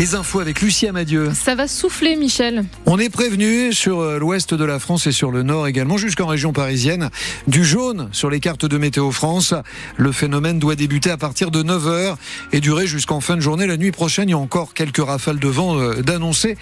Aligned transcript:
Les 0.00 0.14
infos 0.14 0.40
avec 0.40 0.62
Lucie 0.62 0.86
Amadieu. 0.86 1.30
Ça 1.34 1.54
va 1.54 1.68
souffler, 1.68 2.16
Michel. 2.16 2.64
On 2.86 2.98
est 2.98 3.10
prévenu 3.10 3.70
sur 3.74 4.00
euh, 4.00 4.18
l'ouest 4.18 4.54
de 4.54 4.64
la 4.64 4.78
France 4.78 5.06
et 5.06 5.12
sur 5.12 5.30
le 5.30 5.42
nord 5.42 5.68
également, 5.68 5.98
jusqu'en 5.98 6.26
région 6.26 6.54
parisienne, 6.54 7.10
du 7.48 7.66
jaune 7.66 8.08
sur 8.10 8.30
les 8.30 8.40
cartes 8.40 8.64
de 8.64 8.78
Météo 8.78 9.10
France. 9.10 9.52
Le 9.98 10.10
phénomène 10.10 10.58
doit 10.58 10.74
débuter 10.74 11.10
à 11.10 11.18
partir 11.18 11.50
de 11.50 11.62
9h 11.62 12.16
et 12.52 12.60
durer 12.60 12.86
jusqu'en 12.86 13.20
fin 13.20 13.36
de 13.36 13.42
journée. 13.42 13.66
La 13.66 13.76
nuit 13.76 13.90
prochaine, 13.90 14.30
il 14.30 14.32
y 14.32 14.34
a 14.34 14.38
encore 14.38 14.72
quelques 14.72 15.04
rafales 15.04 15.38
de 15.38 15.48
vent 15.48 15.78
euh, 15.78 15.96
d'annoncer. 15.96 16.56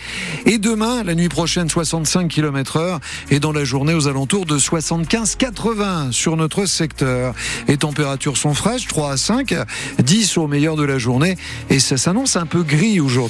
Et 0.44 0.58
demain, 0.58 1.04
la 1.04 1.14
nuit 1.14 1.28
prochaine, 1.28 1.70
65 1.70 2.26
km 2.26 2.76
heure 2.78 2.98
et 3.30 3.38
dans 3.38 3.52
la 3.52 3.62
journée 3.62 3.94
aux 3.94 4.08
alentours 4.08 4.46
de 4.46 4.58
75-80 4.58 6.10
sur 6.10 6.36
notre 6.36 6.66
secteur. 6.66 7.36
Les 7.68 7.76
températures 7.76 8.36
sont 8.36 8.54
fraîches, 8.54 8.88
3 8.88 9.12
à 9.12 9.16
5, 9.16 9.54
10 10.00 10.38
au 10.38 10.48
meilleur 10.48 10.74
de 10.74 10.82
la 10.82 10.98
journée 10.98 11.36
et 11.70 11.78
ça 11.78 11.96
s'annonce 11.96 12.34
un 12.34 12.46
peu 12.46 12.64
gris 12.64 12.98
aujourd'hui. 12.98 13.27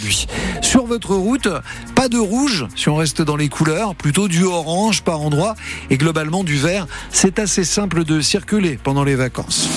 Sur 0.62 0.86
votre 0.86 1.14
route, 1.14 1.48
pas 1.94 2.08
de 2.08 2.18
rouge 2.18 2.66
si 2.76 2.88
on 2.88 2.96
reste 2.96 3.22
dans 3.22 3.36
les 3.36 3.48
couleurs, 3.48 3.94
plutôt 3.94 4.28
du 4.28 4.44
orange 4.44 5.02
par 5.02 5.20
endroit 5.20 5.54
et 5.90 5.96
globalement 5.96 6.44
du 6.44 6.56
vert. 6.56 6.86
C'est 7.10 7.38
assez 7.38 7.64
simple 7.64 8.04
de 8.04 8.20
circuler 8.20 8.78
pendant 8.82 9.04
les 9.04 9.16
vacances. 9.16 9.68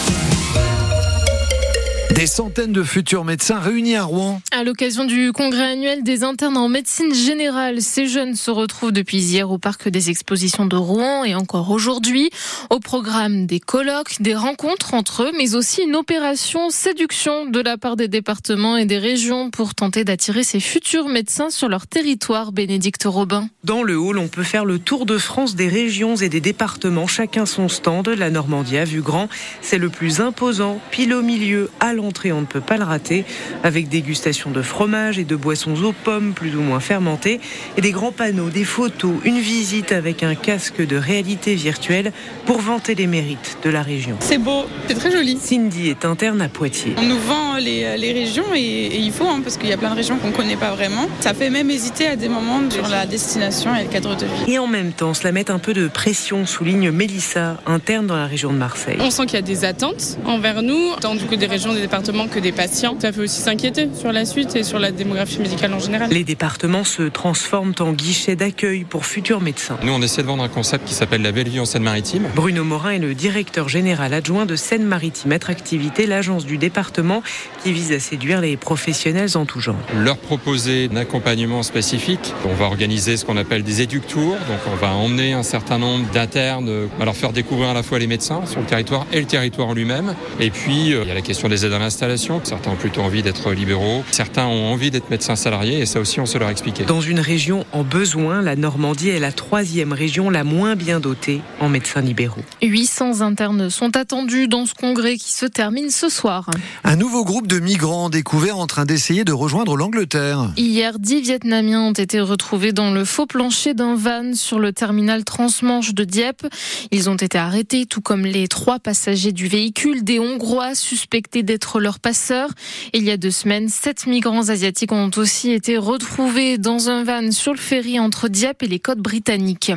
Des 2.16 2.28
centaines 2.28 2.74
de 2.74 2.84
futurs 2.84 3.24
médecins 3.24 3.58
réunis 3.58 3.96
à 3.96 4.04
Rouen. 4.04 4.42
À 4.52 4.66
l'occasion 4.66 5.06
du 5.06 5.32
congrès 5.32 5.72
annuel 5.72 6.04
des 6.04 6.24
internes 6.24 6.58
en 6.58 6.68
médecine 6.68 7.16
générale, 7.16 7.82
ces 7.82 8.06
jeunes 8.06 8.36
se 8.36 8.52
retrouvent 8.52 8.92
depuis 8.92 9.18
hier 9.18 9.50
au 9.50 9.58
parc 9.58 9.88
des 9.88 10.10
expositions 10.10 10.66
de 10.66 10.76
Rouen 10.76 11.24
et 11.24 11.36
encore 11.36 11.72
aujourd'hui. 11.72 12.30
Au 12.70 12.80
programme 12.80 13.46
des 13.46 13.62
colloques, 13.62 14.22
des 14.22 14.36
rencontres 14.36 14.94
entre 14.94 15.24
eux, 15.24 15.32
mais 15.38 15.56
aussi 15.56 15.84
une 15.84 15.96
opération 15.96 16.70
séduction 16.70 17.46
de 17.46 17.62
la 17.62 17.78
part 17.78 17.96
des 17.96 18.10
départements 18.10 18.76
et 18.76 18.86
des 18.86 19.00
régions 19.00 19.50
pour 19.50 19.74
tenter 19.74 20.04
d'attirer 20.04 20.44
ces 20.44 20.60
futurs 20.60 21.08
médecins 21.08 21.50
sur 21.50 21.70
leur 21.70 21.88
territoire. 21.88 22.52
Bénédicte 22.52 23.06
Robin. 23.06 23.48
Dans 23.64 23.84
le 23.84 23.98
hall, 23.98 24.18
on 24.18 24.28
peut 24.28 24.44
faire 24.44 24.66
le 24.66 24.80
tour 24.80 25.06
de 25.06 25.18
France 25.18 25.56
des 25.56 25.70
régions 25.70 26.18
et 26.18 26.28
des 26.28 26.42
départements, 26.42 27.08
chacun 27.08 27.46
son 27.46 27.70
stand. 27.70 28.10
La 28.10 28.30
Normandie 28.30 28.78
a 28.78 28.84
vu 28.84 29.02
grand, 29.02 29.30
c'est 29.62 29.78
le 29.78 29.90
plus 29.90 30.20
imposant, 30.20 30.80
pile 30.92 31.14
au 31.14 31.22
milieu, 31.22 31.70
à 31.80 31.94
l'entrée, 32.02 32.32
on 32.32 32.42
ne 32.42 32.46
peut 32.46 32.62
pas 32.62 32.78
le 32.78 32.84
rater, 32.84 33.26
avec 33.64 33.90
dégustation 33.90 34.52
de 34.52 34.62
fromage 34.62 35.20
et 35.20 35.24
de 35.24 35.36
boissons 35.36 35.84
aux 35.84 35.94
pommes 35.94 36.34
plus 36.34 36.56
ou 36.56 36.62
moins 36.62 36.80
fermentées, 36.80 37.40
et 37.78 37.82
des 37.82 37.92
grands 37.92 38.12
panneaux, 38.12 38.50
des 38.50 38.64
photos, 38.64 39.14
une 39.24 39.40
visite 39.40 39.92
avec 39.92 40.24
un 40.24 40.36
casque 40.36 40.86
de 40.86 40.98
réalité 40.98 41.56
virtuelle 41.56 42.12
pour 42.46 42.60
vanter 42.60 42.96
les 42.96 43.08
mérites 43.08 43.58
de 43.64 43.70
la 43.70 43.82
région. 43.82 44.18
C'est 44.20 44.38
beau, 44.38 44.66
c'est 44.88 44.96
très 44.96 45.12
joli. 45.12 45.38
Cindy 45.42 45.90
est 45.90 46.06
interne 46.06 46.42
à 46.42 46.50
Poitiers. 46.50 46.96
On 46.98 47.04
nous 47.04 47.20
vend 47.20 47.58
les, 47.58 47.98
les 47.98 48.14
régions 48.14 48.46
et, 48.56 48.98
il 48.98 49.12
faut, 49.12 49.28
hein, 49.28 49.42
parce 49.44 49.58
qu'il 49.58 49.70
y 49.70 49.74
a 49.74 49.78
plein 49.78 49.92
de 49.92 49.96
régions 49.96 50.18
qu'on 50.18 50.30
ne 50.30 50.34
connaît 50.34 50.58
pas 50.58 50.72
vraiment. 50.72 51.08
Ça 51.20 51.34
fait 51.34 51.50
même 51.50 51.70
hésiter 51.70 52.08
à 52.08 52.16
des 52.16 52.30
moments 52.30 52.62
sur 52.70 52.88
la 52.88 53.06
destination 53.06 53.76
et 53.76 53.84
le 53.84 53.90
cadre 53.90 54.16
de 54.16 54.26
vie. 54.26 54.54
Et 54.54 54.60
en 54.60 54.68
même 54.68 54.92
temps, 54.92 55.14
cela 55.14 55.32
met 55.32 55.50
un 55.52 55.60
peu 55.60 55.74
de 55.74 55.88
pression, 55.88 56.46
souligne 56.46 56.92
Mélissa, 56.92 57.58
interne 57.66 58.08
dans 58.08 58.16
la 58.16 58.26
région 58.26 58.52
de 58.52 58.58
Marseille. 58.58 58.98
On 59.00 59.12
sent 59.12 59.26
qu'il 59.26 59.36
y 59.36 59.38
a 59.38 59.42
des 59.42 59.66
attentes 59.66 60.18
envers 60.26 60.62
nous, 60.62 60.96
tant 61.00 61.16
du 61.16 61.26
coup 61.26 61.36
des 61.36 61.46
régions, 61.46 61.74
des 61.74 61.81
départements 61.82 62.28
que 62.28 62.40
des 62.40 62.52
patients. 62.52 62.96
Ça 63.00 63.12
fait 63.12 63.22
aussi 63.22 63.42
s'inquiéter 63.42 63.90
sur 63.94 64.12
la 64.12 64.26
suite 64.26 64.56
et 64.56 64.64
sur 64.64 64.80
la 64.80 64.92
démographie 64.92 65.40
médicale 65.40 65.74
en 65.74 65.80
général. 65.80 66.10
Les 66.12 66.24
départements 66.24 66.84
se 66.84 67.04
transforment 67.04 67.74
en 67.80 67.92
guichets 67.92 68.36
d'accueil 68.36 68.84
pour 68.84 69.06
futurs 69.06 69.42
médecins. 69.42 69.78
Nous, 69.84 69.92
on 69.92 70.02
essaie 70.02 70.22
de 70.22 70.28
vendre 70.28 70.44
un 70.44 70.50
concept 70.50 70.88
qui 70.88 70.94
s'appelle 70.94 71.22
la 71.22 71.32
belle 71.32 71.50
vie 71.50 71.60
en 71.60 71.66
Seine-Maritime. 71.66 72.28
Bruno 72.36 72.64
Morin 72.64 72.92
est 72.92 73.00
le 73.00 73.14
directeur 73.16 73.68
général 73.68 74.14
adjoint 74.14 74.46
de 74.46 74.56
Seine-Maritime 74.56 75.32
Attractivité, 75.32 76.06
l'agence 76.06 76.46
du 76.46 76.58
département 76.58 77.24
qui 77.64 77.74
vise 77.74 77.92
à 77.92 78.00
séduire 78.00 78.42
les 78.42 78.58
professionnels 78.58 79.36
en 79.36 79.46
tout 79.46 79.60
genre. 79.60 79.76
Leur 79.96 80.18
proposer 80.18 80.90
un 80.92 80.98
accompagnement 80.98 81.64
spécifique. 81.64 82.34
On 82.46 82.54
va 82.54 82.66
organiser 82.66 83.18
ce 83.18 83.26
qu'on 83.26 83.38
appelle 83.38 83.64
des 83.64 83.82
éductours. 83.82 84.36
Donc, 84.48 84.60
on 84.72 84.76
va 84.76 84.94
emmener 84.94 85.34
un 85.34 85.44
certain 85.44 85.78
nombre 85.78 86.10
d'internes 86.12 86.90
à 87.00 87.06
leur 87.06 87.16
faire 87.16 87.34
découvrir 87.34 87.70
à 87.70 87.74
la 87.74 87.84
fois 87.84 88.00
les 88.00 88.08
médecins 88.08 88.46
sur 88.46 88.60
le 88.60 88.66
territoire 88.66 89.06
et 89.12 89.20
le 89.20 89.26
territoire 89.26 89.70
en 89.70 89.74
lui-même. 89.74 90.16
Et 90.40 90.50
puis, 90.50 90.94
euh, 90.94 91.02
il 91.04 91.08
y 91.08 91.12
a 91.12 91.16
la 91.16 91.22
question 91.22 91.50
des 91.50 91.66
aides 91.66 91.71
à 91.74 91.80
l'installation. 91.80 92.42
Certains 92.44 92.72
ont 92.72 92.76
plutôt 92.76 93.02
envie 93.02 93.24
d'être 93.24 93.52
libéraux. 93.52 94.04
Certains 94.12 94.46
ont 94.46 94.72
envie 94.72 94.92
d'être 94.92 95.10
médecins 95.10 95.36
salariés 95.36 95.80
et 95.80 95.86
ça 95.86 96.00
aussi, 96.00 96.20
on 96.20 96.26
se 96.26 96.38
leur 96.38 96.50
expliquer. 96.50 96.84
Dans 96.84 97.02
une 97.02 97.20
région 97.20 97.66
en 97.72 97.84
besoin, 97.84 98.42
la 98.42 98.56
Normandie 98.56 99.10
est 99.10 99.20
la 99.20 99.32
troisième 99.32 99.94
région 99.94 100.30
la 100.30 100.44
moins 100.44 100.76
bien 100.76 101.00
dotée 101.00 101.42
en 101.60 101.70
médecins 101.70 102.02
libéraux. 102.02 102.42
800 102.62 103.22
internes 103.22 103.70
sont 103.70 103.96
attendus 103.96 104.48
dans 104.48 104.66
ce 104.66 104.74
congrès 104.74 105.18
qui 105.18 105.32
se 105.32 105.46
termine 105.46 105.90
ce 105.90 106.10
soir. 106.10 106.50
Un 106.84 106.96
nouveau 106.96 107.24
groupe 107.24 107.48
de 107.48 107.60
migrants 107.60 108.10
découvert 108.10 108.58
en 108.58 108.68
train 108.68 108.86
d'essayer 108.86 109.24
de 109.24 109.34
rejoindre 109.34 109.76
l'Angleterre. 109.76 110.52
Hier, 110.58 111.00
10 111.00 111.22
Vietnamiens 111.22 111.82
ont 111.82 111.94
été 111.94 112.20
retrouvés 112.20 112.72
dans 112.72 112.92
le 112.92 113.06
faux 113.06 113.26
plancher 113.26 113.74
d'un 113.74 113.96
van 113.96 114.34
sur 114.34 114.60
le 114.60 114.74
terminal 114.74 115.24
transmanche 115.24 115.94
de 115.94 116.04
Dieppe. 116.04 116.48
Ils 116.92 117.10
ont 117.10 117.16
été 117.16 117.38
arrêtés, 117.38 117.86
tout 117.86 118.02
comme 118.02 118.26
les 118.26 118.48
trois 118.48 118.80
passagers 118.80 119.32
du 119.32 119.48
véhicule, 119.48 120.04
des 120.04 120.20
Hongrois 120.20 120.76
suspectés 120.76 121.44
d'être 121.44 121.61
leurs 121.80 122.00
passeurs. 122.00 122.50
Il 122.94 123.04
y 123.04 123.12
a 123.12 123.18
deux 123.18 123.32
semaines, 123.32 123.70
sept 123.70 124.08
migrants 124.08 124.50
asiatiques 124.50 124.92
ont 124.92 125.12
aussi 125.18 125.52
été 125.52 125.78
retrouvés 125.78 126.58
dans 126.58 126.90
un 126.90 127.04
van 127.04 127.32
sur 127.32 127.54
le 127.54 127.60
ferry 127.60 128.00
entre 128.00 128.28
Dieppe 128.28 128.64
et 128.64 128.68
les 128.68 128.80
côtes 128.80 129.00
britanniques. 129.00 129.72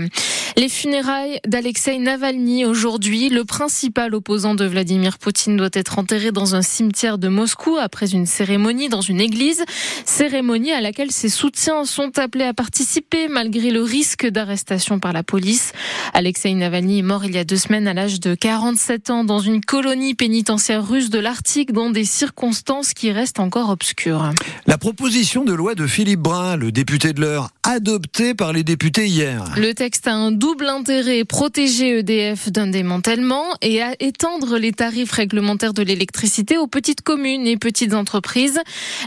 Les 0.57 0.69
funérailles 0.69 1.41
d'Alexei 1.49 1.99
Navalny 1.99 2.65
aujourd'hui, 2.65 3.29
le 3.29 3.45
principal 3.45 4.15
opposant 4.15 4.55
de 4.55 4.65
Vladimir 4.65 5.19
Poutine 5.19 5.57
doit 5.57 5.69
être 5.73 5.99
enterré 5.99 6.31
dans 6.31 6.55
un 6.55 6.63
cimetière 6.63 7.19
de 7.19 7.27
Moscou 7.27 7.77
après 7.77 8.13
une 8.13 8.25
cérémonie 8.25 8.89
dans 8.89 9.01
une 9.01 9.21
église, 9.21 9.65
cérémonie 10.05 10.71
à 10.71 10.81
laquelle 10.81 11.11
ses 11.11 11.29
soutiens 11.29 11.85
sont 11.85 12.21
appelés 12.21 12.45
à 12.45 12.55
participer 12.55 13.27
malgré 13.27 13.73
le 13.73 13.83
risque 13.83 14.29
d'arrestation 14.29 15.01
par 15.01 15.13
la 15.13 15.25
police. 15.25 15.73
Alexei 16.13 16.55
Navalny 16.55 17.01
est 17.01 17.03
mort 17.03 17.25
il 17.25 17.35
y 17.35 17.39
a 17.39 17.45
deux 17.45 17.57
semaines 17.57 17.89
à 17.89 17.95
l'âge 17.95 18.21
de 18.21 18.37
47 18.37 19.11
ans 19.11 19.25
dans 19.25 19.41
une 19.41 19.61
colonie 19.61 20.15
pénitentiaire 20.15 20.87
russe 20.87 21.11
de 21.11 21.19
l'Arctique 21.19 21.73
dans 21.73 21.91
des 21.91 22.05
circonstances 22.05 22.95
qui 22.95 23.11
restent 23.11 23.41
encore 23.41 23.71
obscures. 23.71 24.31
La 24.69 24.79
proposition 24.79 25.45
de 25.45 25.53
loi 25.53 25.75
de 25.75 25.89
Philippe 25.89 26.21
Brun, 26.21 26.57
le 26.57 26.71
député 26.71 27.13
de 27.13 27.21
l'heure, 27.21 27.51
adoptée 27.65 28.35
par 28.35 28.53
les 28.53 28.63
députés 28.63 29.09
hier. 29.09 29.53
Le 29.57 29.75
texte 29.75 30.07
a 30.07 30.15
un 30.15 30.31
double 30.45 30.69
intérêt, 30.69 31.25
protéger 31.25 32.01
EDF 32.01 32.53
d'un 32.53 32.67
démantèlement 32.67 33.47
et 33.63 33.81
étendre 33.99 34.59
les 34.59 34.73
tarifs 34.73 35.13
réglementaires 35.13 35.73
de 35.73 35.83
l'électricité 35.83 36.59
aux 36.59 36.67
petites 36.67 37.01
communes 37.01 37.47
et 37.47 37.57
petites 37.57 37.95
entreprises. 37.95 38.61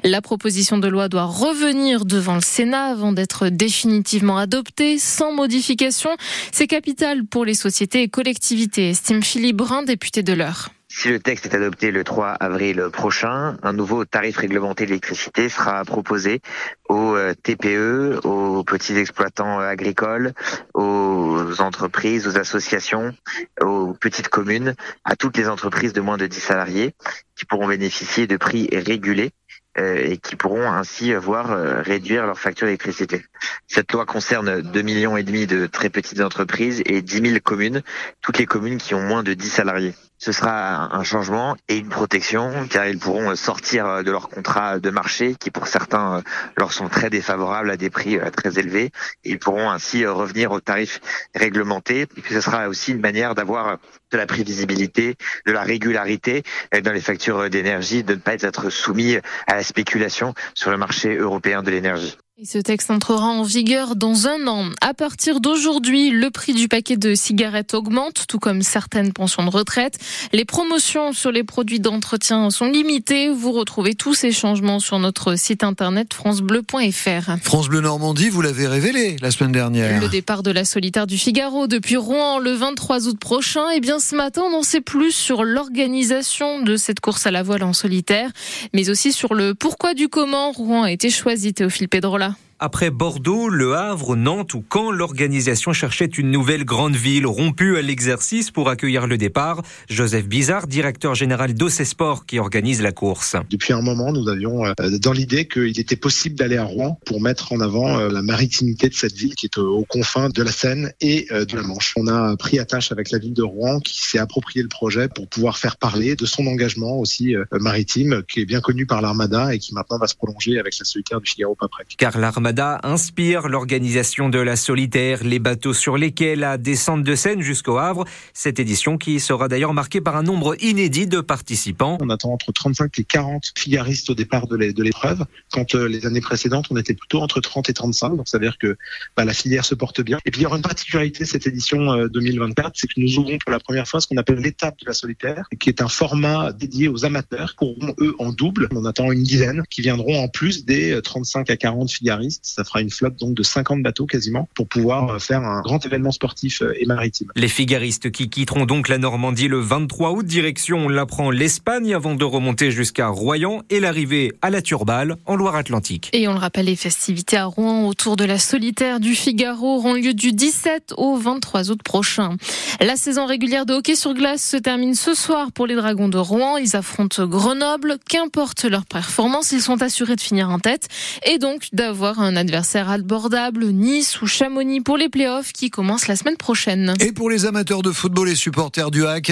La 0.03 0.24
proposition 0.24 0.80
de 0.80 0.88
loi 0.88 1.09
doit 1.09 1.25
revenir 1.25 2.06
devant 2.06 2.34
le 2.34 2.42
Sénat 2.42 2.86
avant 2.86 3.12
d'être 3.12 3.50
définitivement 3.50 4.40
adoptée 4.40 4.98
sans 4.98 5.31
modification. 5.31 6.09
C'est 6.52 6.66
capital 6.66 7.24
pour 7.24 7.46
les 7.46 7.54
sociétés 7.54 8.02
et 8.02 8.08
collectivités, 8.08 8.90
estime 8.90 9.22
Philippe 9.22 9.58
Brun, 9.58 9.84
député 9.84 10.24
de 10.24 10.34
l'heure. 10.34 10.72
Si 11.00 11.09
le 11.09 11.19
texte 11.19 11.46
est 11.46 11.53
adopté 11.53 11.91
le 11.91 12.03
3 12.03 12.30
avril 12.30 12.90
prochain, 12.91 13.56
un 13.62 13.72
nouveau 13.72 14.03
tarif 14.03 14.38
réglementé 14.38 14.88
d'électricité 14.88 15.47
sera 15.47 15.85
proposé 15.85 16.41
aux 16.90 17.16
euh, 17.16 17.35
TPE, 17.35 18.22
aux 18.24 18.63
petits 18.63 18.97
exploitants 18.97 19.59
euh, 19.59 19.69
agricoles, 19.69 20.34
aux 20.74 21.62
entreprises, 21.62 22.28
aux 22.28 22.40
associations, 22.40 23.13
aux 23.62 23.94
petites 23.94 24.30
communes, 24.30 24.74
à 25.03 25.16
toutes 25.16 25.38
les 25.38 25.47
entreprises 25.47 25.94
de 25.94 26.02
moins 26.02 26.18
de 26.18 26.25
10 26.25 26.40
salariés 26.40 26.96
qui 27.36 27.46
pourront 27.46 27.68
bénéficier 27.68 28.25
de 28.25 28.36
prix 28.36 28.68
régulés 28.72 29.30
euh, 29.78 29.97
et 30.03 30.18
qui 30.18 30.36
pourront 30.36 30.68
ainsi 30.68 31.13
voir 31.13 31.84
réduire 31.86 32.25
leur 32.25 32.40
facture 32.40 32.66
d'électricité. 32.66 33.24
Cette 33.68 33.91
loi 33.91 34.07
concerne 34.07 34.63
2 34.63 34.81
millions 34.81 35.16
et 35.16 35.22
demi 35.22 35.46
de 35.46 35.68
très 35.68 35.91
petites 35.91 36.22
entreprises 36.22 36.81
et 36.88 37.03
10 37.03 37.30
000 37.30 37.40
communes, 37.44 37.84
toutes 38.24 38.40
les 38.40 38.47
communes 38.47 38.80
qui 38.80 38.96
ont 38.96 39.03
moins 39.03 39.22
de 39.22 39.36
10 39.36 39.47
salariés 39.47 39.94
ce 40.18 40.32
sera 40.32 40.96
un 40.96 41.04
changement 41.04 41.56
et 41.68 41.78
une 41.78 41.90
protection 41.90 42.68
car 42.70 42.88
ils 42.88 42.98
pourront 42.98 43.36
sortir 43.36 44.04
de 44.04 44.12
leur 44.12 44.30
contrat 44.30 44.80
de 44.80 44.90
marché 44.90 45.36
qui 45.36 45.52
pour 45.52 45.68
certains 45.68 46.24
leur 46.58 46.74
sont 46.74 46.90
très 46.90 47.10
défavorables 47.10 47.69
à 47.69 47.78
des 47.78 47.90
prix 47.90 48.19
très 48.36 48.60
élevés. 48.60 48.92
Ils 49.24 49.40
pourront 49.40 49.69
ainsi 49.69 50.06
revenir 50.06 50.52
aux 50.52 50.62
tarifs 50.62 51.02
réglementés 51.36 52.02
et 52.02 52.22
puis 52.22 52.34
ce 52.34 52.42
sera 52.42 52.68
aussi 52.68 52.92
une 52.92 53.02
manière 53.02 53.36
d'avoir 53.36 53.78
de 54.12 54.18
la 54.18 54.25
prévisibilité, 54.25 55.16
de 55.46 55.52
la 55.52 55.62
régularité 55.62 56.44
dans 56.84 56.92
les 56.94 57.02
factures 57.02 57.50
d'énergie, 57.50 58.04
de 58.04 58.13
ne 58.16 58.20
pas 58.20 58.36
être 58.36 58.70
soumis 58.70 59.18
à 59.48 59.56
la 59.56 59.63
spéculation 59.63 60.34
sur 60.54 60.72
le 60.72 60.78
marché 60.78 61.16
européen 61.16 61.63
de 61.63 61.72
l'énergie. 61.72 62.18
Ce 62.45 62.60
texte 62.60 62.92
entrera 62.92 63.25
en 63.25 63.42
vigueur 63.42 63.95
dans 63.95 64.28
un 64.28 64.45
an. 64.45 64.69
À 64.80 64.94
partir 64.94 65.39
d'aujourd'hui, 65.42 66.12
le 66.12 66.30
prix 66.30 66.54
du 66.54 66.68
paquet 66.68 66.95
de 66.95 67.16
cigarettes 67.16 67.74
augmente, 67.74 68.25
tout 68.28 68.38
comme 68.38 68.62
certaines 68.62 69.12
pensions 69.12 69.44
de 69.44 69.50
retraite. 69.50 69.98
Les 70.34 70.45
promotions 70.45 71.13
sur 71.13 71.31
les 71.31 71.44
produits 71.44 71.80
d'entretien 71.80 72.51
sont 72.51 72.69
limitées. 72.69 73.30
Vous 73.30 73.54
retrouvez 73.54 73.95
tous 73.95 74.13
ces 74.13 74.31
changements 74.31 74.80
sur 74.80 75.00
notre 75.00 75.36
site 75.36 75.63
internet 75.63 76.13
francebleu.fr. 76.13 77.38
France 77.42 77.69
Bleu 77.69 77.81
Normandie, 77.81 78.30
vous 78.30 78.44
l'avez 78.44 78.68
révélé 78.68 79.16
la 79.19 79.31
semaine 79.31 79.51
dernière. 79.51 80.00
Le 80.00 80.07
départ 80.07 80.44
de 80.44 80.51
la 80.51 80.63
solitaire 80.63 81.07
du 81.07 81.18
Figaro 81.18 81.66
depuis 81.66 81.98
Rouen 81.98 82.38
le 82.38 82.51
23 82.51 83.07
août 83.07 83.18
prochain. 83.19 83.72
Et 83.72 83.78
eh 83.78 83.80
bien 83.80 83.98
ce 83.98 84.16
matin, 84.16 84.44
on 84.45 84.60
en 84.60 84.63
sait 84.63 84.81
plus 84.81 85.12
sur 85.12 85.44
l'organisation 85.44 86.62
de 86.62 86.75
cette 86.75 87.00
course 87.00 87.25
à 87.25 87.31
la 87.31 87.42
voile 87.42 87.63
en 87.63 87.74
solitaire, 87.74 88.30
mais 88.75 88.92
aussi 88.92 89.12
sur 89.12 89.34
le 89.34 89.56
pourquoi 89.56 89.95
du 89.95 90.07
comment 90.07 90.51
Rouen 90.51 90.84
a 90.84 90.92
été 90.92 91.10
choisi. 91.10 91.56
Théophile 91.56 91.89
Pedrola. 91.89 92.26
Après 92.59 92.89
Bordeaux, 92.89 93.50
Le 93.50 93.75
Havre, 93.75 94.15
Nantes 94.15 94.56
ou 94.56 94.65
Caen, 94.74 94.89
l'organisation 94.89 95.74
cherchait 95.74 96.06
une 96.06 96.31
nouvelle 96.31 96.65
grande 96.65 96.95
ville 96.95 97.27
rompue 97.27 97.77
à 97.77 97.83
l'exercice 97.83 98.50
pour 98.50 98.69
accueillir 98.69 99.06
le 99.06 99.19
départ. 99.19 99.62
Joseph 99.92 100.27
Bizarre, 100.27 100.65
directeur 100.65 101.13
général 101.13 101.54
d'OC 101.54 101.86
Sport 101.86 102.25
qui 102.25 102.39
organise 102.39 102.81
la 102.81 102.92
course. 102.92 103.36
Depuis 103.51 103.74
un 103.74 103.81
moment, 103.83 104.12
nous 104.12 104.27
avions 104.27 104.65
euh, 104.65 104.74
dans 105.00 105.12
l'idée 105.12 105.48
qu'il 105.48 105.80
était 105.80 105.95
possible 105.95 106.33
d'aller 106.33 106.57
à 106.57 106.63
Rouen 106.63 107.00
pour 107.06 107.21
mettre 107.21 107.54
en 107.54 107.59
avant 107.59 108.00
euh, 108.00 108.09
la 108.09 108.24
maritimité 108.24 108.89
de 108.89 108.95
cette 108.95 109.13
ville 109.13 109.36
qui 109.36 109.45
est 109.45 109.60
aux 109.60 109.86
confins 109.88 110.30
de 110.30 110.42
la 110.42 110.51
Seine 110.51 110.92
et 111.00 111.27
euh, 111.31 111.45
de 111.45 111.57
la 111.57 111.62
Manche. 111.62 111.94
On 111.95 112.07
a 112.07 112.36
pris 112.38 112.57
attache 112.57 112.92
avec 112.92 113.12
la 113.12 113.19
ville 113.19 113.36
de 113.36 113.44
Rouen 113.44 113.80
qui 113.81 114.01
s'est 114.01 114.18
approprié 114.18 114.63
le 114.63 114.69
projet 114.69 115.10
pour 115.10 115.27
pouvoir 115.27 115.60
faire 115.60 115.77
parler 115.77 116.15
de 116.15 116.25
son 116.25 116.48
engagement 116.48 116.98
aussi 116.98 117.36
maritime 117.51 118.24
qui 118.27 118.42
est 118.42 118.45
bien 118.45 118.62
connu 118.62 118.88
par 118.88 119.03
l'Armada 119.03 119.53
et 119.53 119.60
qui 119.60 119.75
maintenant 119.75 120.00
va 120.00 120.07
se 120.07 120.15
prolonger 120.15 120.57
avec 120.57 120.75
la 120.80 120.86
solitaire 120.86 121.21
du 121.21 121.30
Figaro 121.30 121.53
Paprec. 121.53 121.94
Car 121.98 122.18
l'Armada 122.18 122.47
inspire 122.84 123.48
l'organisation 123.48 124.30
de 124.30 124.40
la 124.40 124.56
solitaire, 124.56 125.24
les 125.24 125.40
bateaux 125.40 125.74
sur 125.74 125.98
lesquels 125.98 126.40
la 126.40 126.58
descente 126.58 127.04
de 127.04 127.16
Seine 127.16 127.42
jusqu'au 127.42 127.78
Havre. 127.78 128.06
Cette 128.34 128.60
édition 128.60 128.98
qui 128.98 129.20
sera 129.20 129.48
d'ailleurs 129.48 129.74
marquée 129.74 130.02
par 130.02 130.16
un 130.16 130.24
nombre 130.24 130.56
inédit 130.64 131.08
de 131.08 131.22
participants. 131.22 131.98
On 132.02 132.10
attend 132.10 132.32
entre 132.32 132.52
35 132.52 132.98
et 133.00 133.04
40 133.04 133.52
figaristes 133.58 134.10
au 134.10 134.16
départ 134.16 134.48
de 134.48 134.56
l'épreuve. 134.56 135.26
Quand 135.52 135.76
euh, 135.76 135.88
les 135.88 136.06
années 136.06 136.22
précédentes, 136.22 136.68
on 136.70 136.78
était 136.78 136.94
plutôt 136.94 137.22
entre 137.22 137.42
30 137.42 137.70
et 137.70 137.74
35. 137.74 138.16
Donc 138.16 138.28
ça 138.28 138.38
veut 138.38 138.46
dire 138.46 138.58
que 138.58 138.78
bah, 139.16 139.26
la 139.26 139.34
filière 139.34 139.66
se 139.66 139.76
porte 139.76 140.02
bien. 140.02 140.20
Et 140.26 140.32
puis 140.32 140.42
il 140.42 140.44
y 140.44 140.48
aura 140.48 140.58
une 140.58 140.64
particularité 140.64 141.26
cette 141.26 141.48
édition 141.48 142.08
2024, 142.08 142.68
euh, 142.68 142.70
c'est 142.76 142.88
que 142.88 142.94
nous 142.98 143.18
ouvrons 143.18 143.38
pour 143.40 143.52
la 143.52 143.60
première 143.60 143.88
fois 143.88 144.00
ce 144.00 144.08
qu'on 144.08 144.18
appelle 144.18 144.40
l'étape 144.40 144.80
de 144.80 144.86
la 144.86 144.94
solitaire, 144.94 145.48
qui 145.60 145.70
est 145.70 145.82
un 145.82 145.88
format 145.88 146.54
dédié 146.54 146.88
aux 146.88 147.06
amateurs, 147.06 147.56
qui 147.56 147.66
auront 147.66 147.96
eux 148.00 148.16
en 148.20 148.32
double. 148.32 148.70
On 148.72 148.86
attend 148.86 149.12
une 149.12 149.24
dizaine 149.24 149.64
qui 149.70 149.82
viendront 149.82 150.24
en 150.24 150.28
plus 150.28 150.66
des 150.66 151.00
35 151.02 151.50
à 151.50 151.58
40 151.58 151.92
figaristes 151.92 152.37
ça 152.42 152.63
fera 152.63 152.81
une 152.81 152.89
flotte 152.89 153.16
donc 153.18 153.34
de 153.34 153.44
50 153.44 153.81
bateaux 153.81 154.06
quasiment 154.06 154.48
pour 154.54 154.68
pouvoir 154.68 155.10
euh, 155.10 155.19
faire 155.19 155.42
un 155.42 155.62
grand 155.62 155.86
événement 155.86 156.12
sportif 156.12 156.62
euh, 156.62 156.74
et 156.80 156.86
maritime. 156.86 157.31
Les 157.36 157.48
figaristes 157.48 158.12
qui 158.12 158.30
quitteront 158.30 158.66
donc 158.66 158.89
la 158.89 158.98
Normandie 158.98 159.48
le 159.48 159.60
23 159.60 160.12
août, 160.12 160.25
direction, 160.25 160.86
on 160.86 160.89
l'apprend, 160.89 161.31
l'Espagne 161.31 161.94
avant 161.94 162.16
de 162.16 162.24
remonter 162.25 162.72
jusqu'à 162.72 163.07
Royan 163.07 163.63
et 163.69 163.80
l'arrivée 163.80 164.34
à 164.42 164.50
la 164.50 164.62
Turballe 164.62 165.18
en 165.25 165.36
Loire-Atlantique. 165.36 166.10
Et 166.13 166.28
on 166.28 166.34
le 166.34 166.39
rappelle, 166.39 166.66
les 166.66 166.75
festivités 166.75 167.38
à 167.38 167.45
Rouen 167.45 167.88
autour 167.88 168.16
de 168.16 168.25
la 168.25 168.39
solitaire 168.39 169.00
du 169.00 169.16
Figaro 169.16 169.78
auront 169.78 169.94
lieu 169.94 170.13
du 170.13 170.31
17 170.31 170.94
au 170.98 171.18
23 171.18 171.72
août 171.72 171.81
prochain. 171.84 172.38
La 172.80 172.95
saison 172.95 173.25
régulière 173.25 173.66
de 173.66 173.74
hockey 173.74 173.95
sur 173.95 174.13
glace 174.13 174.44
se 174.44 174.57
termine 174.57 174.95
ce 174.95 175.13
soir 175.13 175.51
pour 175.51 175.68
les 175.68 175.75
Dragons 175.75 176.10
de 176.10 176.18
Rouen. 176.18 176.57
Ils 176.57 176.75
affrontent 176.75 177.25
Grenoble. 177.25 177.98
Qu'importe 178.10 178.66
leur 178.66 178.86
performance, 178.86 179.51
ils 179.51 179.62
sont 179.62 179.81
assurés 179.81 180.16
de 180.16 180.22
finir 180.22 180.50
en 180.50 180.60
tête 180.60 180.88
et 181.25 181.38
donc 181.38 181.68
d'avoir 181.74 182.19
un 182.19 182.26
un 182.27 182.35
adversaire 182.35 182.89
abordable, 182.89 183.68
Nice 183.68 184.21
ou 184.21 184.27
Chamonix 184.27 184.81
pour 184.81 184.97
les 184.97 185.09
playoffs 185.09 185.53
qui 185.53 185.69
commencent 185.69 186.07
la 186.07 186.15
semaine 186.15 186.35
prochaine. 186.35 186.94
Et 187.00 187.13
pour 187.13 187.29
les 187.29 187.45
amateurs 187.45 187.81
de 187.81 187.91
football 187.91 188.29
et 188.29 188.35
supporters 188.35 188.91
du 188.91 189.06
HAC, 189.06 189.31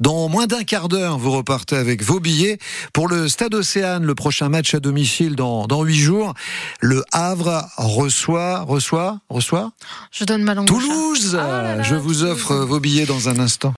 dans 0.00 0.28
moins 0.28 0.46
d'un 0.46 0.64
quart 0.64 0.88
d'heure, 0.88 1.18
vous 1.18 1.30
repartez 1.30 1.76
avec 1.76 2.02
vos 2.02 2.18
billets 2.18 2.58
pour 2.92 3.06
le 3.08 3.28
Stade 3.28 3.54
Océane, 3.54 4.04
le 4.04 4.14
prochain 4.14 4.48
match 4.48 4.74
à 4.74 4.80
domicile 4.80 5.36
dans, 5.36 5.66
dans 5.66 5.84
8 5.84 5.94
jours. 5.94 6.34
Le 6.80 7.04
Havre 7.12 7.68
reçoit, 7.76 8.60
reçoit, 8.60 9.20
reçoit 9.28 9.70
Je 10.10 10.24
donne 10.24 10.42
ma 10.42 10.54
langue. 10.54 10.66
Toulouse! 10.66 11.38
Ah 11.40 11.80
Je 11.82 11.94
vous 11.94 12.24
offre 12.24 12.54
vos 12.54 12.80
billets 12.80 13.06
dans 13.06 13.28
un 13.28 13.38
instant. 13.38 13.70